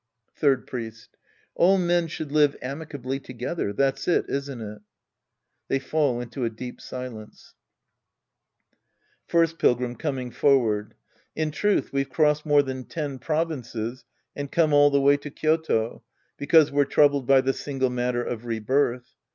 [0.35, 1.15] Third Priest.
[1.53, 4.81] All men should live amicably together; that's it, isn't it?
[5.67, 7.53] {They fall into a deep silence^
[9.27, 10.95] First Pilgrim {coming forward).
[11.35, 14.03] In truth we've crossed more than ten provinces
[14.35, 16.03] and come all the way to Kyoto
[16.35, 19.05] because we're troubled by the single matter of rebirth.